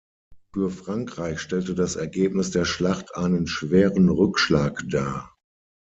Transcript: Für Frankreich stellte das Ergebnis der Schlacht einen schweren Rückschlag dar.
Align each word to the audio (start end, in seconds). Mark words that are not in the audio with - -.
Für 0.55 0.71
Frankreich 0.71 1.39
stellte 1.39 1.75
das 1.75 1.95
Ergebnis 1.95 2.49
der 2.49 2.65
Schlacht 2.65 3.13
einen 3.15 3.45
schweren 3.45 4.09
Rückschlag 4.09 4.81
dar. 4.89 5.35